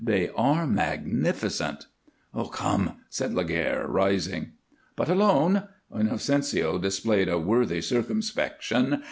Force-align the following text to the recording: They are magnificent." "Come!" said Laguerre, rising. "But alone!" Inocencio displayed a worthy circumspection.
They 0.03 0.29
are 0.29 0.65
magnificent." 0.65 1.85
"Come!" 2.53 2.93
said 3.11 3.35
Laguerre, 3.35 3.85
rising. 3.87 4.53
"But 4.95 5.09
alone!" 5.09 5.65
Inocencio 5.93 6.79
displayed 6.81 7.29
a 7.29 7.37
worthy 7.37 7.81
circumspection. 7.81 8.97